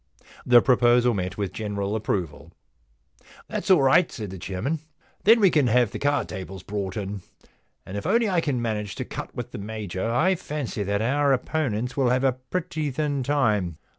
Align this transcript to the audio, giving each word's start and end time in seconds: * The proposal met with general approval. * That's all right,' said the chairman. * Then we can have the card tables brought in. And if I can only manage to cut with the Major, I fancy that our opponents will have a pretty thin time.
* 0.27 0.45
The 0.51 0.63
proposal 0.63 1.13
met 1.13 1.37
with 1.37 1.53
general 1.53 1.95
approval. 1.95 2.51
* 3.07 3.47
That's 3.49 3.69
all 3.69 3.83
right,' 3.83 4.11
said 4.11 4.31
the 4.31 4.39
chairman. 4.39 4.79
* 5.01 5.23
Then 5.25 5.39
we 5.39 5.51
can 5.51 5.67
have 5.67 5.91
the 5.91 5.99
card 5.99 6.27
tables 6.27 6.63
brought 6.63 6.97
in. 6.97 7.21
And 7.85 7.95
if 7.95 8.07
I 8.07 8.17
can 8.39 8.55
only 8.55 8.59
manage 8.63 8.95
to 8.95 9.05
cut 9.05 9.35
with 9.35 9.51
the 9.51 9.59
Major, 9.59 10.09
I 10.09 10.33
fancy 10.33 10.81
that 10.81 11.03
our 11.03 11.33
opponents 11.33 11.95
will 11.95 12.09
have 12.09 12.23
a 12.23 12.31
pretty 12.31 12.89
thin 12.89 13.21
time. 13.21 13.77